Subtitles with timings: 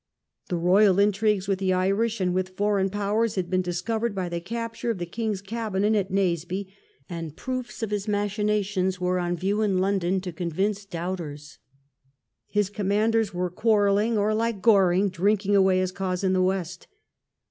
[0.49, 4.41] The Royal intrigues with the Irish and with foreign powers had been discovered by the
[4.41, 6.73] capture of the king's cabinet at Naseby,
[7.07, 11.59] and proofs of his machinations were on view in London to convince doubters.
[12.47, 16.87] His commanders were quarrelling, or, like Goring, drinking away his cause in the West.